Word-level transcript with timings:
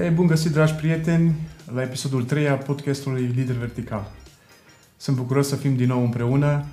Ei, 0.00 0.10
bun 0.10 0.26
găsit, 0.26 0.52
dragi 0.52 0.72
prieteni, 0.72 1.34
la 1.74 1.82
episodul 1.82 2.24
3 2.24 2.48
a 2.48 2.56
podcastului 2.56 3.22
Lider 3.22 3.56
Vertical. 3.56 4.10
Sunt 4.96 5.16
bucuros 5.16 5.48
să 5.48 5.56
fim 5.56 5.76
din 5.76 5.86
nou 5.86 6.02
împreună 6.02 6.64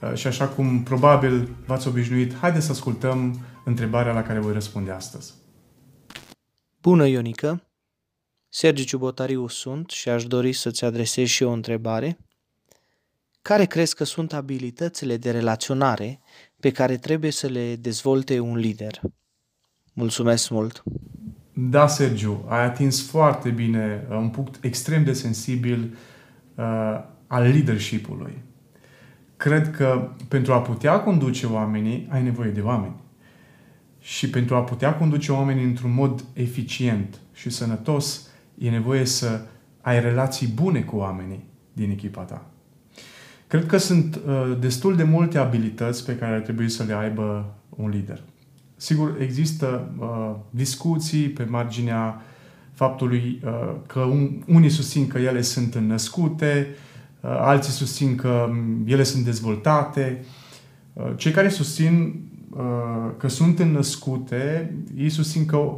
uh, 0.00 0.14
și 0.14 0.26
așa 0.26 0.48
cum 0.48 0.82
probabil 0.82 1.48
v-ați 1.66 1.88
obișnuit, 1.88 2.34
haideți 2.34 2.64
să 2.64 2.72
ascultăm 2.72 3.38
întrebarea 3.64 4.12
la 4.12 4.22
care 4.22 4.38
voi 4.38 4.52
răspunde 4.52 4.90
astăzi. 4.90 5.34
Bună, 6.80 7.06
Ionica! 7.06 7.70
Sergiu 8.48 8.84
Ciubotariu 8.84 9.46
sunt 9.46 9.90
și 9.90 10.08
aș 10.08 10.24
dori 10.24 10.52
să-ți 10.52 10.84
adresez 10.84 11.26
și 11.26 11.42
eu 11.42 11.48
o 11.48 11.52
întrebare. 11.52 12.18
Care 13.42 13.64
crezi 13.64 13.94
că 13.94 14.04
sunt 14.04 14.32
abilitățile 14.32 15.16
de 15.16 15.30
relaționare 15.30 16.20
pe 16.60 16.70
care 16.70 16.96
trebuie 16.96 17.30
să 17.30 17.46
le 17.46 17.76
dezvolte 17.76 18.38
un 18.38 18.56
lider? 18.56 19.00
Mulțumesc 19.92 20.50
mult! 20.50 20.82
Da, 21.60 21.86
Sergiu, 21.86 22.44
ai 22.48 22.64
atins 22.64 23.06
foarte 23.06 23.48
bine 23.48 24.06
uh, 24.10 24.16
un 24.16 24.28
punct 24.28 24.64
extrem 24.64 25.04
de 25.04 25.12
sensibil 25.12 25.96
uh, 26.54 26.64
al 27.26 27.42
leadership-ului. 27.42 28.32
Cred 29.36 29.70
că 29.70 30.10
pentru 30.28 30.52
a 30.52 30.60
putea 30.60 31.00
conduce 31.00 31.46
oamenii, 31.46 32.08
ai 32.10 32.22
nevoie 32.22 32.50
de 32.50 32.60
oameni. 32.60 32.94
Și 34.00 34.30
pentru 34.30 34.54
a 34.54 34.62
putea 34.62 34.94
conduce 34.94 35.32
oamenii 35.32 35.64
într-un 35.64 35.94
mod 35.94 36.24
eficient 36.32 37.18
și 37.32 37.50
sănătos, 37.50 38.28
e 38.58 38.70
nevoie 38.70 39.04
să 39.04 39.40
ai 39.80 40.00
relații 40.00 40.46
bune 40.46 40.80
cu 40.80 40.96
oamenii 40.96 41.44
din 41.72 41.90
echipa 41.90 42.22
ta. 42.22 42.46
Cred 43.46 43.66
că 43.66 43.76
sunt 43.76 44.16
uh, 44.16 44.56
destul 44.60 44.96
de 44.96 45.02
multe 45.02 45.38
abilități 45.38 46.04
pe 46.04 46.16
care 46.16 46.34
ar 46.34 46.40
trebui 46.40 46.68
să 46.68 46.82
le 46.82 46.94
aibă 46.94 47.54
un 47.68 47.88
lider. 47.88 48.22
Sigur, 48.80 49.16
există 49.20 49.94
uh, 49.98 50.34
discuții 50.50 51.28
pe 51.28 51.44
marginea 51.44 52.22
faptului 52.72 53.40
uh, 53.44 53.74
că 53.86 54.00
un, 54.00 54.42
unii 54.46 54.70
susțin 54.70 55.06
că 55.06 55.18
ele 55.18 55.40
sunt 55.40 55.74
născute, 55.74 56.66
uh, 57.20 57.30
alții 57.30 57.72
susțin 57.72 58.14
că 58.14 58.46
um, 58.48 58.84
ele 58.86 59.02
sunt 59.02 59.24
dezvoltate. 59.24 60.24
Uh, 60.92 61.12
cei 61.16 61.32
care 61.32 61.48
susțin 61.48 62.22
uh, 62.50 62.60
că 63.16 63.28
sunt 63.28 63.62
născute, 63.62 64.74
ei 64.96 65.08
susțin 65.08 65.46
că 65.46 65.74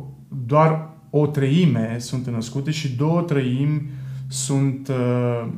doar 0.47 0.89
o 1.11 1.27
treime 1.27 1.97
sunt 1.99 2.27
născute 2.27 2.71
și 2.71 2.97
două 2.97 3.21
treimi 3.21 3.91
sunt 4.29 4.89
uh, 4.89 5.49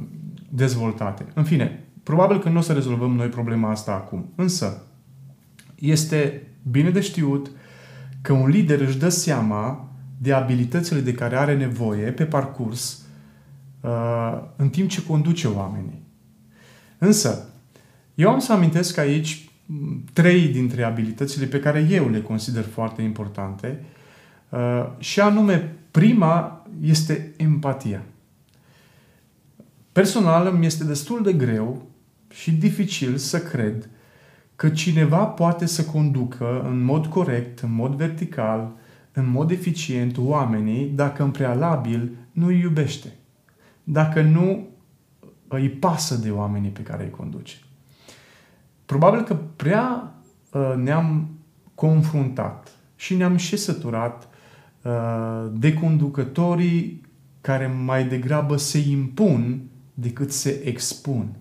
dezvoltate. 0.49 1.27
În 1.35 1.45
fine, 1.45 1.85
probabil 2.03 2.39
că 2.39 2.49
nu 2.49 2.59
o 2.59 2.61
să 2.61 2.73
rezolvăm 2.73 3.13
noi 3.13 3.29
problema 3.29 3.71
asta 3.71 3.93
acum. 3.93 4.33
Însă, 4.35 4.87
este 5.79 6.47
bine 6.71 6.91
de 6.91 7.01
știut 7.01 7.51
că 8.23 8.33
un 8.33 8.49
lider 8.49 8.81
își 8.81 8.99
dă 8.99 9.09
seama 9.09 9.91
de 10.19 10.33
abilitățile 10.33 11.01
de 11.01 11.15
care 11.15 11.37
are 11.37 11.57
nevoie 11.57 12.11
pe 12.11 12.25
parcurs 12.25 13.05
uh, 13.81 14.43
în 14.57 14.69
timp 14.69 14.89
ce 14.89 15.07
conduce 15.07 15.47
oamenii. 15.47 16.03
Însă, 16.99 17.49
eu 18.15 18.31
am 18.31 18.39
să 18.39 18.53
amintesc 18.53 18.99
aici 18.99 19.51
trei 20.13 20.49
dintre 20.49 20.83
abilitățile 20.83 21.47
pe 21.47 21.61
care 21.61 21.87
eu 21.91 22.09
le 22.09 22.23
consider 22.23 22.65
foarte 22.65 23.03
importante 23.03 23.85
uh, 24.49 24.87
și 24.99 25.21
anume, 25.21 25.77
prima 25.91 26.67
este 26.81 27.33
empatia. 27.37 28.03
Personal, 29.93 30.47
îmi 30.47 30.67
este 30.67 30.85
destul 30.85 31.23
de 31.23 31.33
greu 31.33 31.87
și 32.31 32.53
dificil 32.53 33.17
să 33.17 33.39
cred 33.39 33.89
că 34.63 34.69
cineva 34.69 35.25
poate 35.25 35.67
să 35.67 35.85
conducă 35.85 36.63
în 36.65 36.83
mod 36.83 37.07
corect, 37.07 37.59
în 37.59 37.75
mod 37.75 37.95
vertical, 37.95 38.73
în 39.13 39.31
mod 39.31 39.51
eficient 39.51 40.19
oamenii 40.19 40.87
dacă 40.87 41.23
în 41.23 41.31
prealabil 41.31 42.17
nu 42.33 42.47
îi 42.47 42.61
iubește. 42.61 43.13
Dacă 43.85 44.21
nu 44.21 44.69
îi 45.49 45.69
pasă 45.69 46.17
de 46.17 46.31
oamenii 46.31 46.71
pe 46.71 46.83
care 46.83 47.05
îi 47.05 47.11
conduce. 47.11 47.57
Probabil 48.87 49.23
că 49.23 49.37
prea 49.57 50.15
uh, 50.53 50.73
ne-am 50.77 51.29
confruntat 51.75 52.73
și 52.97 53.17
ne-am 53.17 53.37
și 53.37 53.57
săturat 53.57 54.29
uh, 54.83 55.51
de 55.53 55.75
conducătorii 55.75 57.01
care 57.41 57.67
mai 57.67 58.07
degrabă 58.07 58.57
se 58.57 58.79
impun 58.79 59.61
decât 59.95 60.33
se 60.33 60.61
expun. 60.65 61.37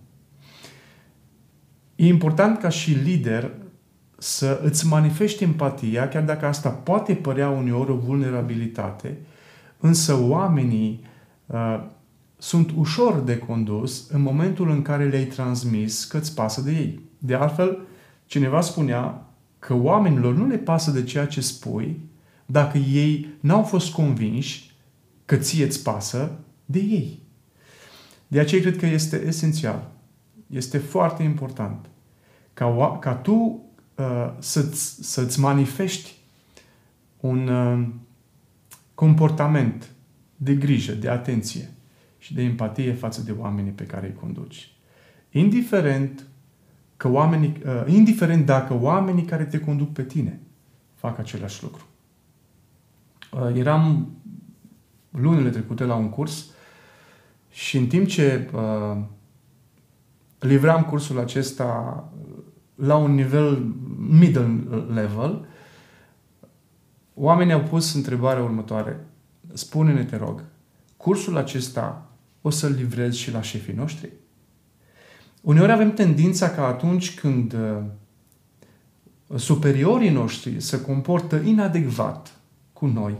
E 2.01 2.07
important 2.07 2.59
ca 2.59 2.69
și 2.69 2.91
lider 2.91 3.51
să 4.17 4.59
îți 4.63 4.87
manifesti 4.87 5.43
empatia, 5.43 6.07
chiar 6.07 6.23
dacă 6.23 6.45
asta 6.45 6.69
poate 6.69 7.15
părea 7.15 7.49
uneori 7.49 7.91
o 7.91 7.95
vulnerabilitate, 7.95 9.17
însă 9.79 10.17
oamenii 10.21 11.03
uh, 11.45 11.83
sunt 12.37 12.71
ușor 12.75 13.19
de 13.19 13.37
condus 13.37 14.09
în 14.09 14.21
momentul 14.21 14.69
în 14.69 14.81
care 14.81 15.07
le-ai 15.07 15.25
transmis 15.25 16.05
că 16.05 16.17
îți 16.17 16.35
pasă 16.35 16.61
de 16.61 16.71
ei. 16.71 16.99
De 17.17 17.35
altfel, 17.35 17.81
cineva 18.25 18.61
spunea 18.61 19.25
că 19.59 19.73
oamenilor 19.73 20.35
nu 20.35 20.47
le 20.47 20.57
pasă 20.57 20.91
de 20.91 21.03
ceea 21.03 21.25
ce 21.25 21.41
spui 21.41 21.99
dacă 22.45 22.77
ei 22.77 23.27
n-au 23.39 23.63
fost 23.63 23.91
convinși 23.91 24.75
că 25.25 25.35
ție 25.35 25.65
îți 25.65 25.83
pasă 25.83 26.31
de 26.65 26.79
ei. 26.79 27.19
De 28.27 28.39
aceea 28.39 28.61
cred 28.61 28.77
că 28.77 28.85
este 28.85 29.23
esențial, 29.25 29.91
este 30.51 30.77
foarte 30.77 31.23
important 31.23 31.89
ca, 32.53 32.97
ca 32.99 33.15
tu 33.15 33.63
uh, 33.95 34.33
să-ți, 34.39 35.11
să-ți 35.11 35.39
manifesti 35.39 36.15
un 37.19 37.47
uh, 37.47 37.87
comportament 38.93 39.91
de 40.35 40.55
grijă, 40.55 40.91
de 40.91 41.09
atenție 41.09 41.73
și 42.17 42.33
de 42.33 42.41
empatie 42.41 42.93
față 42.93 43.21
de 43.21 43.31
oamenii 43.31 43.71
pe 43.71 43.85
care 43.85 44.07
îi 44.07 44.13
conduci. 44.13 44.71
Indiferent, 45.31 46.27
că 46.97 47.07
oamenii, 47.07 47.61
uh, 47.65 47.83
indiferent 47.93 48.45
dacă 48.45 48.73
oamenii 48.73 49.23
care 49.25 49.45
te 49.45 49.59
conduc 49.59 49.93
pe 49.93 50.03
tine 50.03 50.39
fac 50.95 51.17
același 51.17 51.63
lucru. 51.63 51.85
Uh, 53.31 53.55
eram 53.55 54.11
lunile 55.09 55.49
trecute 55.49 55.83
la 55.83 55.95
un 55.95 56.09
curs 56.09 56.45
și 57.49 57.77
în 57.77 57.87
timp 57.87 58.07
ce 58.07 58.49
uh, 58.53 58.97
livram 60.41 60.83
cursul 60.83 61.19
acesta 61.19 62.03
la 62.75 62.95
un 62.95 63.13
nivel 63.13 63.73
middle 63.97 64.59
level, 64.93 65.45
oamenii 67.13 67.53
au 67.53 67.63
pus 67.63 67.93
întrebarea 67.93 68.43
următoare. 68.43 69.05
Spune-ne, 69.53 70.03
te 70.03 70.17
rog, 70.17 70.43
cursul 70.97 71.37
acesta 71.37 72.09
o 72.41 72.49
să-l 72.49 72.71
livrezi 72.71 73.17
și 73.17 73.31
la 73.31 73.41
șefii 73.41 73.73
noștri? 73.73 74.09
Uneori 75.41 75.71
avem 75.71 75.93
tendința 75.93 76.49
ca 76.49 76.67
atunci 76.67 77.15
când 77.15 77.53
uh, 77.53 77.77
superiorii 79.35 80.09
noștri 80.09 80.61
se 80.61 80.81
comportă 80.81 81.35
inadecvat 81.35 82.35
cu 82.73 82.85
noi, 82.85 83.15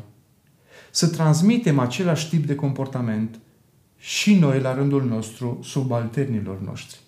să 0.92 1.08
transmitem 1.08 1.80
același 1.80 2.30
tip 2.30 2.46
de 2.46 2.56
comportament 2.56 3.40
și 3.98 4.36
noi 4.36 4.60
la 4.60 4.74
rândul 4.74 5.06
nostru 5.06 5.60
subalternilor 5.64 6.60
noștri. 6.62 7.00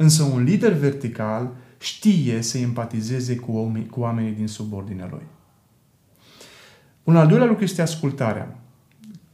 Însă 0.00 0.22
un 0.22 0.42
lider 0.42 0.72
vertical 0.72 1.50
știe 1.78 2.40
să 2.42 2.58
empatizeze 2.58 3.36
cu, 3.36 3.52
oamenii, 3.52 3.86
cu 3.88 4.00
oamenii 4.00 4.32
din 4.32 4.48
subordinea 4.48 5.08
lui. 5.10 5.22
Un 7.04 7.16
al 7.16 7.26
doilea 7.26 7.46
lucru 7.46 7.64
este 7.64 7.82
ascultarea. 7.82 8.58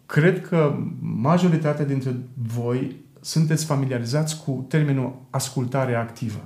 Cred 0.06 0.48
că 0.48 0.78
majoritatea 1.00 1.84
dintre 1.84 2.16
voi 2.34 2.96
sunteți 3.20 3.64
familiarizați 3.64 4.42
cu 4.42 4.64
termenul 4.68 5.22
ascultare 5.30 5.94
activă. 5.94 6.44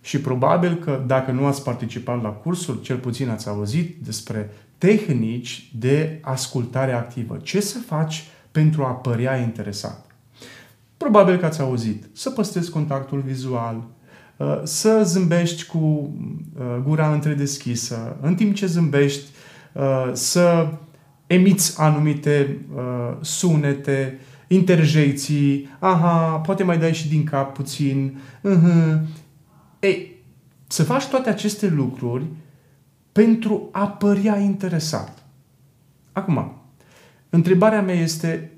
Și 0.00 0.20
probabil 0.20 0.74
că 0.74 1.04
dacă 1.06 1.30
nu 1.30 1.46
ați 1.46 1.62
participat 1.62 2.22
la 2.22 2.30
cursul, 2.30 2.80
cel 2.80 2.96
puțin 2.96 3.28
ați 3.28 3.48
auzit 3.48 3.96
despre 4.04 4.50
tehnici 4.78 5.72
de 5.78 6.18
ascultare 6.22 6.92
activă. 6.92 7.36
Ce 7.36 7.60
să 7.60 7.78
faci 7.78 8.26
pentru 8.50 8.84
a 8.84 8.90
părea 8.90 9.36
interesat? 9.36 10.07
Probabil 10.98 11.36
că 11.36 11.46
ați 11.46 11.60
auzit 11.60 12.04
să 12.12 12.30
păstrezi 12.30 12.70
contactul 12.70 13.20
vizual, 13.20 13.86
uh, 14.36 14.60
să 14.62 15.02
zâmbești 15.04 15.64
cu 15.64 15.78
uh, 15.78 16.76
gura 16.84 17.12
întredeschisă, 17.12 18.16
în 18.20 18.34
timp 18.34 18.54
ce 18.54 18.66
zâmbești, 18.66 19.30
uh, 19.72 20.10
să 20.12 20.68
emiți 21.26 21.80
anumite 21.80 22.58
sunete, 23.20 24.18
interjecții, 24.46 25.68
aha, 25.78 26.36
poate 26.36 26.62
mai 26.62 26.78
dai 26.78 26.94
și 26.94 27.08
din 27.08 27.24
cap 27.24 27.54
puțin, 27.54 28.20
uh-huh. 28.44 29.00
Ei, 29.80 30.16
să 30.66 30.82
faci 30.82 31.06
toate 31.06 31.28
aceste 31.28 31.68
lucruri 31.68 32.24
pentru 33.12 33.68
a 33.72 33.88
părea 33.88 34.38
interesat. 34.38 35.22
Acum, 36.12 36.52
întrebarea 37.30 37.82
mea 37.82 37.94
este, 37.94 38.52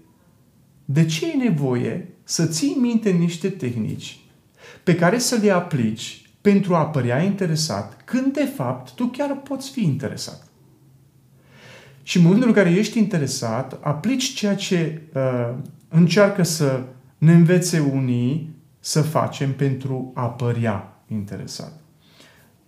de 0.84 1.04
ce 1.04 1.30
e 1.30 1.36
nevoie 1.36 2.09
să 2.30 2.46
ții 2.46 2.76
minte 2.80 3.10
niște 3.10 3.48
tehnici 3.48 4.18
pe 4.82 4.94
care 4.94 5.18
să 5.18 5.38
le 5.42 5.50
aplici 5.50 6.30
pentru 6.40 6.74
a 6.74 6.86
părea 6.86 7.22
interesat, 7.22 8.02
când 8.04 8.32
de 8.32 8.44
fapt 8.44 8.94
tu 8.94 9.06
chiar 9.06 9.36
poți 9.36 9.70
fi 9.70 9.84
interesat. 9.84 10.46
și 12.02 12.16
în 12.16 12.22
momentul 12.22 12.48
în 12.48 12.54
care 12.54 12.70
ești 12.70 12.98
interesat, 12.98 13.78
aplici 13.82 14.32
ceea 14.34 14.54
ce 14.54 15.02
uh, 15.14 15.54
încearcă 15.88 16.42
să 16.42 16.82
ne 17.18 17.32
învețe 17.32 17.78
unii 17.78 18.54
să 18.80 19.02
facem 19.02 19.52
pentru 19.52 20.12
a 20.14 20.26
părea 20.26 21.02
interesat. 21.06 21.80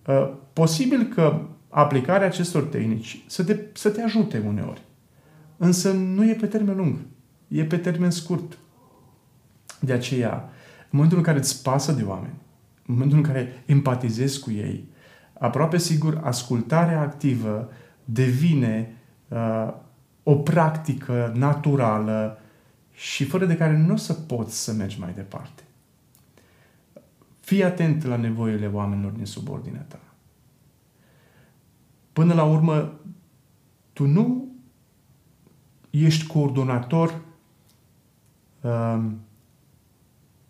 Uh, 0.07 0.33
posibil 0.53 1.03
că 1.03 1.41
aplicarea 1.69 2.27
acestor 2.27 2.63
tehnici 2.63 3.23
să 3.27 3.43
te, 3.43 3.59
să 3.73 3.89
te 3.89 4.01
ajute 4.01 4.43
uneori, 4.47 4.81
însă 5.57 5.91
nu 5.91 6.29
e 6.29 6.33
pe 6.33 6.45
termen 6.45 6.75
lung, 6.75 6.95
e 7.47 7.63
pe 7.63 7.77
termen 7.77 8.11
scurt. 8.11 8.57
De 9.83 9.93
aceea, 9.93 10.33
în 10.79 10.89
momentul 10.89 11.17
în 11.17 11.23
care 11.23 11.37
îți 11.37 11.63
pasă 11.63 11.91
de 11.91 12.03
oameni, 12.03 12.33
în 12.85 12.93
momentul 12.93 13.17
în 13.17 13.23
care 13.23 13.63
empatizezi 13.65 14.39
cu 14.39 14.51
ei, 14.51 14.87
aproape 15.39 15.77
sigur 15.77 16.19
ascultarea 16.23 17.01
activă 17.01 17.71
devine 18.05 18.95
uh, 19.27 19.73
o 20.23 20.35
practică 20.35 21.31
naturală 21.35 22.39
și 22.91 23.25
fără 23.25 23.45
de 23.45 23.57
care 23.57 23.77
nu 23.77 23.93
o 23.93 23.97
să 23.97 24.13
poți 24.13 24.63
să 24.63 24.73
mergi 24.73 24.99
mai 24.99 25.13
departe. 25.13 25.63
Fii 27.39 27.63
atent 27.63 28.03
la 28.03 28.15
nevoile 28.15 28.67
oamenilor 28.67 29.11
din 29.11 29.25
subordinea 29.25 29.85
ta. 29.87 29.99
Până 32.13 32.33
la 32.33 32.43
urmă, 32.43 32.93
tu 33.93 34.05
nu 34.05 34.47
ești 35.89 36.27
coordonator 36.27 37.21
um, 38.61 39.19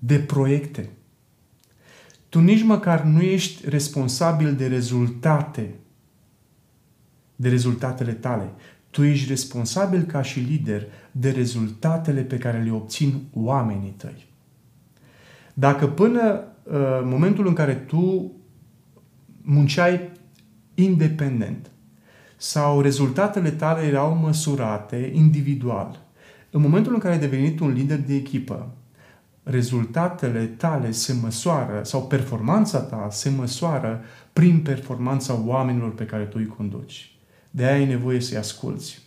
de 0.06 0.20
proiecte. 0.20 0.90
Tu 2.30 2.40
nici 2.40 2.64
măcar 2.64 3.04
nu 3.04 3.22
ești 3.22 3.70
responsabil 3.70 4.56
de 4.56 4.68
rezultate, 4.68 5.76
de 7.36 7.50
rezultatele 7.50 8.12
tale. 8.12 8.52
Tu 8.90 9.04
ești 9.04 9.30
responsabil 9.30 10.02
ca 10.02 10.22
și 10.22 10.40
lider 10.40 10.86
de 11.12 11.32
rezultatele 11.32 12.22
pe 12.22 12.38
care 12.38 12.62
le 12.62 12.72
obțin 12.72 13.22
oamenii 13.34 13.94
tăi. 13.98 14.26
Dacă 15.54 15.88
până 15.88 16.44
uh, 16.64 16.74
momentul 17.04 17.48
în 17.48 17.54
care 17.54 17.74
tu 17.74 18.32
munceai 19.42 20.12
independent 20.74 21.72
sau 22.38 22.82
rezultatele 22.82 23.52
tale 23.52 23.82
erau 23.82 24.16
măsurate 24.16 25.12
individual, 25.14 26.02
în 26.52 26.62
momentul 26.62 26.94
în 26.94 27.00
care 27.00 27.14
ai 27.14 27.20
devenit 27.20 27.60
un 27.60 27.72
lider 27.72 28.00
de 28.00 28.16
echipă, 28.16 28.76
rezultatele 29.44 30.46
tale 30.46 30.92
se 30.92 31.14
măsoară 31.22 31.84
sau 31.84 32.08
performanța 32.08 32.80
ta 32.80 33.08
se 33.12 33.30
măsoară 33.30 34.02
prin 34.34 34.62
performanța 34.62 35.42
oamenilor 35.46 35.94
pe 35.94 36.06
care 36.06 36.24
tu 36.24 36.38
îi 36.40 36.46
conduci. 36.46 37.16
De 37.52 37.66
aia 37.66 37.74
ai 37.74 37.86
nevoie 37.86 38.20
să-i 38.20 38.38
asculți. 38.38 39.02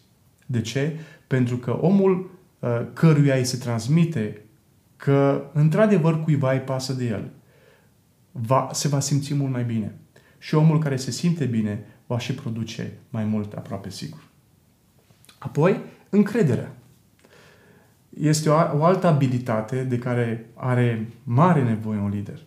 De 0.46 0.60
ce? 0.60 0.98
Pentru 1.26 1.56
că 1.56 1.70
omul 1.70 2.30
uh, 2.58 2.80
căruia 2.92 3.34
îi 3.34 3.44
se 3.44 3.56
transmite 3.56 4.40
că 4.96 5.50
într-adevăr 5.52 6.22
cuiva 6.22 6.52
îi 6.52 6.58
pasă 6.58 6.92
de 6.92 7.04
el, 7.04 7.30
va, 8.32 8.68
se 8.72 8.88
va 8.88 9.00
simți 9.00 9.34
mult 9.34 9.52
mai 9.52 9.64
bine. 9.64 9.94
Și 10.38 10.54
omul 10.54 10.78
care 10.78 10.96
se 10.96 11.10
simte 11.10 11.44
bine 11.44 11.84
va 12.06 12.18
și 12.18 12.34
produce 12.34 12.92
mai 13.10 13.24
mult 13.24 13.52
aproape 13.52 13.90
sigur. 13.90 14.22
Apoi, 15.38 15.80
încrederea. 16.10 16.72
Este 18.20 18.48
o, 18.48 18.54
o 18.54 18.84
altă 18.84 19.06
abilitate 19.06 19.82
de 19.82 19.98
care 19.98 20.50
are 20.54 21.08
mare 21.24 21.62
nevoie 21.62 21.98
un 21.98 22.08
lider. 22.08 22.46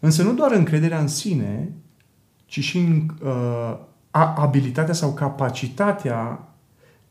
Însă 0.00 0.22
nu 0.22 0.32
doar 0.32 0.52
încrederea 0.52 1.00
în 1.00 1.08
sine, 1.08 1.72
ci 2.46 2.60
și 2.60 2.78
în 2.78 3.08
uh, 3.22 3.78
abilitatea 4.10 4.94
sau 4.94 5.14
capacitatea 5.14 6.48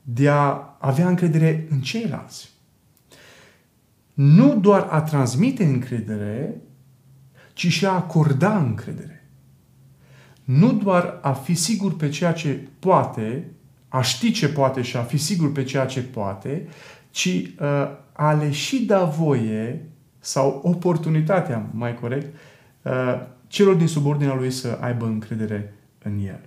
de 0.02 0.30
a 0.30 0.76
avea 0.80 1.08
încredere 1.08 1.68
în 1.70 1.82
ceilalți. 1.82 2.50
Nu 4.14 4.56
doar 4.56 4.88
a 4.90 5.02
transmite 5.02 5.64
încredere, 5.64 6.62
ci 7.54 7.68
și 7.68 7.86
a 7.86 7.92
acorda 7.92 8.58
încredere. 8.58 9.30
Nu 10.44 10.74
doar 10.74 11.20
a 11.22 11.32
fi 11.32 11.54
sigur 11.54 11.96
pe 11.96 12.10
ceea 12.10 12.34
ce 12.34 12.68
poate, 12.80 13.52
a 13.88 14.02
ști 14.02 14.32
ce 14.32 14.50
poate 14.50 14.82
și 14.82 14.98
a 14.98 15.04
fi 15.04 15.18
sigur 15.18 15.52
pe 15.52 15.64
ceea 15.64 15.86
ce 15.86 16.02
poate, 16.02 16.68
ci 17.10 17.26
uh, 17.26 17.90
a 18.14 18.32
le 18.34 18.52
și 18.52 18.86
da 18.86 19.04
voie 19.04 19.86
sau 20.20 20.62
oportunitatea, 20.64 21.70
mai 21.72 21.96
corect, 21.96 22.36
uh, 22.82 22.92
celor 23.48 23.76
din 23.76 23.88
subordinea 23.88 24.36
lui 24.36 24.52
să 24.52 24.78
aibă 24.82 25.06
încredere 25.06 25.74
în 26.04 26.20
el. 26.26 26.40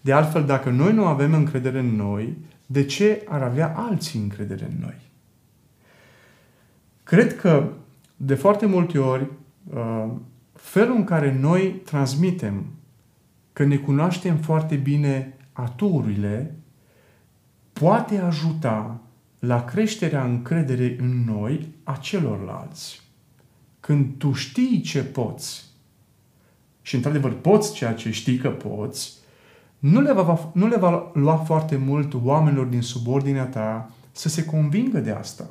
De 0.00 0.12
altfel, 0.12 0.44
dacă 0.44 0.70
noi 0.70 0.92
nu 0.92 1.04
avem 1.04 1.34
încredere 1.34 1.78
în 1.78 1.96
noi, 1.96 2.36
de 2.66 2.84
ce 2.84 3.22
ar 3.28 3.42
avea 3.42 3.74
alții 3.76 4.20
încredere 4.20 4.64
în 4.64 4.76
noi? 4.80 4.96
Cred 7.02 7.36
că 7.36 7.68
de 8.16 8.34
foarte 8.34 8.66
multe 8.66 8.98
ori 8.98 9.30
uh, 9.74 10.06
felul 10.52 10.96
în 10.96 11.04
care 11.04 11.38
noi 11.40 11.80
transmitem 11.84 12.66
că 13.52 13.64
ne 13.64 13.76
cunoaștem 13.76 14.36
foarte 14.36 14.76
bine 14.76 15.36
aturile 15.52 16.54
poate 17.72 18.18
ajuta 18.18 19.00
la 19.38 19.64
creșterea 19.64 20.24
încrederei 20.24 20.96
în 21.00 21.24
noi 21.24 21.68
a 21.82 21.92
celorlalți. 21.92 23.02
Când 23.80 24.06
tu 24.18 24.32
știi 24.32 24.80
ce 24.80 25.04
poți 25.04 25.64
și 26.82 26.94
într-adevăr 26.94 27.32
poți 27.32 27.72
ceea 27.72 27.94
ce 27.94 28.10
știi 28.10 28.36
că 28.36 28.50
poți, 28.50 29.12
nu 29.78 30.00
le, 30.00 30.12
va, 30.12 30.50
nu 30.54 30.66
le 30.66 30.76
va 30.76 31.10
lua 31.14 31.36
foarte 31.36 31.76
mult 31.76 32.14
oamenilor 32.22 32.66
din 32.66 32.82
subordinea 32.82 33.46
ta 33.46 33.90
să 34.12 34.28
se 34.28 34.44
convingă 34.44 34.98
de 34.98 35.10
asta. 35.10 35.50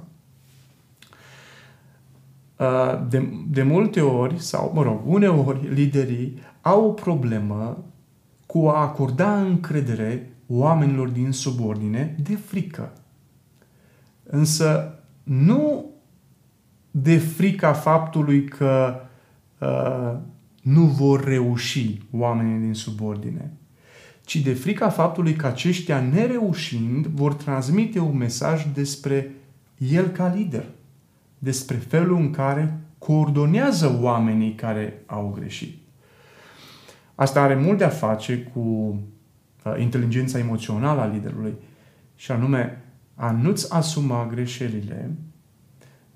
Uh, 2.57 3.07
de, 3.09 3.29
de 3.47 3.63
multe 3.63 4.01
ori, 4.01 4.41
sau 4.41 4.71
mă 4.73 4.83
rog, 4.83 5.01
uneori, 5.05 5.73
liderii 5.73 6.39
au 6.61 6.85
o 6.85 6.91
problemă 6.91 7.83
cu 8.45 8.67
a 8.67 8.81
acorda 8.81 9.41
încredere 9.41 10.33
oamenilor 10.47 11.07
din 11.07 11.31
subordine 11.31 12.15
de 12.23 12.35
frică. 12.35 12.91
Însă 14.27 14.99
nu 15.23 15.85
de 16.91 17.17
frica 17.17 17.73
faptului 17.73 18.43
că 18.43 18.95
uh, 19.59 20.13
nu 20.61 20.81
vor 20.81 21.23
reuși 21.23 22.01
oamenii 22.11 22.59
din 22.59 22.73
subordine, 22.73 23.51
ci 24.21 24.41
de 24.41 24.53
frica 24.53 24.89
faptului 24.89 25.33
că 25.33 25.45
aceștia, 25.45 25.99
nereușind, 25.99 27.05
vor 27.05 27.33
transmite 27.33 27.99
un 27.99 28.17
mesaj 28.17 28.65
despre 28.73 29.31
el 29.77 30.07
ca 30.07 30.27
lider, 30.27 30.65
despre 31.37 31.75
felul 31.75 32.17
în 32.17 32.31
care 32.31 32.79
coordonează 32.97 33.99
oamenii 34.01 34.55
care 34.55 35.01
au 35.05 35.33
greșit. 35.39 35.77
Asta 37.15 37.41
are 37.41 37.55
mult 37.55 37.77
de 37.77 37.83
a 37.83 37.89
face 37.89 38.37
cu 38.37 38.59
uh, 38.59 39.73
inteligența 39.79 40.39
emoțională 40.39 41.01
a 41.01 41.05
liderului 41.05 41.53
și 42.15 42.31
anume 42.31 42.84
a 43.15 43.31
nu-ți 43.31 43.73
asuma 43.73 44.27
greșelile 44.31 45.15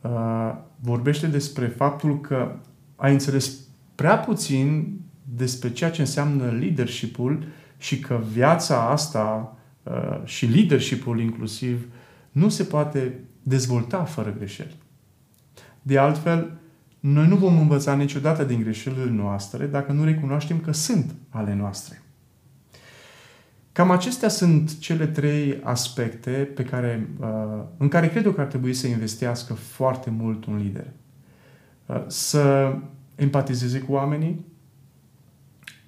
uh, 0.01 0.55
vorbește 0.79 1.27
despre 1.27 1.67
faptul 1.67 2.21
că 2.21 2.55
ai 2.95 3.11
înțeles 3.11 3.59
prea 3.95 4.17
puțin 4.17 4.99
despre 5.35 5.71
ceea 5.71 5.91
ce 5.91 6.01
înseamnă 6.01 6.51
leadership-ul 6.51 7.43
și 7.77 7.99
că 7.99 8.19
viața 8.31 8.89
asta 8.89 9.57
uh, 9.83 10.21
și 10.23 10.45
leadership-ul 10.45 11.19
inclusiv 11.19 11.87
nu 12.31 12.49
se 12.49 12.63
poate 12.63 13.19
dezvolta 13.43 14.03
fără 14.03 14.33
greșeli. 14.37 14.77
De 15.81 15.97
altfel, 15.97 16.59
noi 16.99 17.27
nu 17.27 17.35
vom 17.35 17.57
învăța 17.57 17.95
niciodată 17.95 18.43
din 18.43 18.61
greșelile 18.61 19.09
noastre 19.11 19.65
dacă 19.65 19.91
nu 19.91 20.03
recunoaștem 20.03 20.59
că 20.59 20.71
sunt 20.71 21.15
ale 21.29 21.55
noastre. 21.55 22.01
Cam 23.79 23.91
acestea 23.91 24.29
sunt 24.29 24.79
cele 24.79 25.07
trei 25.07 25.59
aspecte 25.63 26.31
pe 26.31 26.63
care, 26.63 27.09
uh, 27.19 27.63
în 27.77 27.87
care 27.87 28.09
cred 28.09 28.25
eu 28.25 28.31
că 28.31 28.41
ar 28.41 28.47
trebui 28.47 28.73
să 28.73 28.87
investească 28.87 29.53
foarte 29.53 30.09
mult 30.09 30.45
un 30.45 30.57
lider. 30.57 30.87
Uh, 31.85 32.03
să 32.07 32.75
empatizeze 33.15 33.79
cu 33.79 33.91
oamenii, 33.91 34.45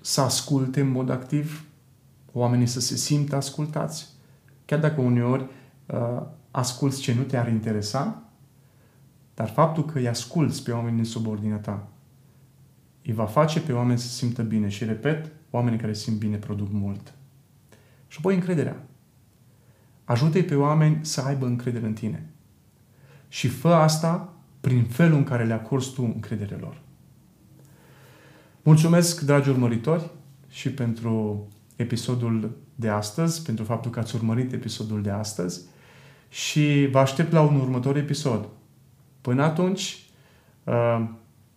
să 0.02 0.22
asculte 0.22 0.82
în 0.82 0.90
mod 0.90 1.10
activ, 1.10 1.66
oamenii 2.32 2.66
să 2.66 2.80
se 2.80 2.96
simtă 2.96 3.36
ascultați, 3.36 4.08
chiar 4.66 4.80
dacă 4.80 5.02
uneori 5.02 5.46
uh, 5.86 6.22
asculți 6.52 7.02
ce 7.02 7.14
nu 7.14 7.22
te-ar 7.22 7.48
interesa, 7.48 8.24
dar 9.34 9.50
faptul 9.50 9.86
că 9.86 9.98
îi 9.98 10.08
asculți 10.08 10.64
pe 10.64 10.72
oamenii 10.72 11.02
din 11.02 11.12
subordinea 11.12 11.58
ta, 11.58 11.88
îi 13.04 13.14
va 13.14 13.26
face 13.26 13.60
pe 13.60 13.72
oameni 13.72 14.00
să 14.00 14.08
se 14.08 14.14
simtă 14.14 14.42
bine. 14.42 14.68
Și 14.68 14.86
repet, 14.86 15.32
oamenii 15.50 15.80
care 15.80 15.94
simt 15.94 16.18
bine 16.18 16.38
produc 16.38 16.72
mult. 16.72 17.14
Și 18.12 18.18
apoi 18.20 18.34
încrederea. 18.34 18.84
Ajută-i 20.04 20.44
pe 20.44 20.56
oameni 20.56 21.00
să 21.02 21.22
aibă 21.22 21.46
încredere 21.46 21.86
în 21.86 21.94
tine. 21.94 22.30
Și 23.28 23.48
fă 23.48 23.68
asta 23.68 24.34
prin 24.62 24.84
felul 24.84 25.18
în 25.18 25.24
care 25.24 25.46
le 25.46 25.54
acorzi 25.54 25.94
tu 25.94 26.04
încredere 26.04 26.56
lor. 26.56 26.82
Mulțumesc, 28.62 29.22
dragi 29.22 29.50
urmăritori, 29.50 30.10
și 30.50 30.70
pentru 30.70 31.48
episodul 31.76 32.58
de 32.76 32.90
astăzi, 32.90 33.42
pentru 33.42 33.64
faptul 33.64 33.92
că 33.92 34.00
ați 34.00 34.16
urmărit 34.16 34.54
episodul 34.54 35.02
de 35.02 35.10
astăzi 35.10 35.62
și 36.30 36.88
vă 36.92 37.00
aștept 37.00 37.32
la 37.32 37.42
un 37.42 37.60
următor 37.60 37.98
episod. 37.98 38.48
Până 39.22 39.44
atunci, 39.44 40.04
uh, 40.64 41.10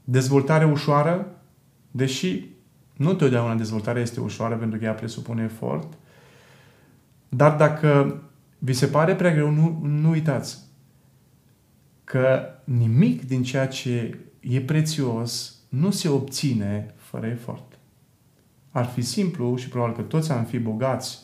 dezvoltare 0.05 0.65
ușoară, 0.65 1.27
deși 1.91 2.47
nu 2.97 3.15
totdeauna 3.15 3.55
dezvoltarea 3.55 4.03
este 4.03 4.21
ușoară 4.21 4.57
pentru 4.57 4.79
că 4.79 4.85
ea 4.85 4.93
presupune 4.93 5.43
efort, 5.43 5.99
dar 7.37 7.57
dacă 7.57 8.23
vi 8.59 8.73
se 8.73 8.87
pare 8.87 9.15
prea 9.15 9.33
greu, 9.33 9.51
nu, 9.51 9.81
nu 9.83 10.11
uitați 10.11 10.59
că 12.05 12.49
nimic 12.65 13.27
din 13.27 13.43
ceea 13.43 13.69
ce 13.69 14.19
e 14.41 14.61
prețios 14.61 15.59
nu 15.69 15.91
se 15.91 16.09
obține 16.09 16.95
fără 16.97 17.27
efort. 17.27 17.79
Ar 18.71 18.85
fi 18.85 19.03
simplu 19.03 19.57
și 19.57 19.69
probabil 19.69 19.95
că 19.95 20.03
toți 20.03 20.33
am 20.33 20.45
fi 20.45 20.59
bogați 20.59 21.19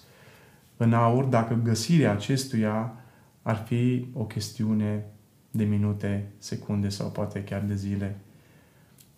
în 0.76 0.92
aur 0.92 1.24
dacă 1.24 1.60
găsirea 1.62 2.12
acestuia 2.12 2.94
ar 3.42 3.56
fi 3.66 4.06
o 4.12 4.24
chestiune 4.24 5.04
de 5.50 5.64
minute, 5.64 6.32
secunde 6.38 6.88
sau 6.88 7.10
poate 7.10 7.44
chiar 7.44 7.60
de 7.60 7.74
zile. 7.74 8.20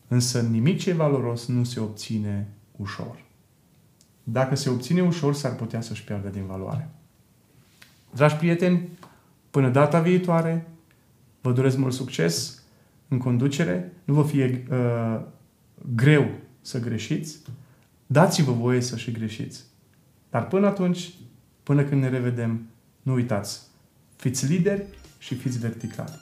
Însă 0.09 0.41
nimic 0.41 0.79
ce 0.79 0.91
e 0.91 0.93
valoros 0.93 1.47
nu 1.47 1.65
se 1.65 1.81
obține 1.81 2.49
ușor. 2.77 3.32
Dacă 4.25 4.55
se 4.55 4.71
obține 4.71 5.03
ușor, 5.03 5.35
s-ar 5.35 5.55
putea 5.55 5.81
să-și 5.81 6.05
piardă 6.05 6.29
din 6.29 6.47
valoare. 6.47 6.91
Dragi 8.15 8.35
prieteni, 8.35 8.89
până 9.51 9.69
data 9.69 10.01
viitoare, 10.01 10.69
vă 11.41 11.53
doresc 11.53 11.77
mult 11.77 11.93
succes 11.93 12.63
în 13.09 13.19
conducere, 13.19 13.93
nu 14.05 14.15
vă 14.15 14.23
fie 14.23 14.67
uh, 14.71 15.21
greu 15.95 16.31
să 16.61 16.81
greșiți, 16.81 17.39
dați-vă 18.07 18.53
voie 18.53 18.81
să 18.81 18.97
și 18.97 19.13
greșiți. 19.13 19.65
Dar 20.31 20.47
până 20.47 20.67
atunci, 20.67 21.15
până 21.63 21.85
când 21.85 22.03
ne 22.03 22.09
revedem, 22.09 22.67
nu 23.03 23.13
uitați, 23.13 23.61
fiți 24.17 24.47
lideri 24.47 24.85
și 25.19 25.35
fiți 25.35 25.59
verticali. 25.59 26.21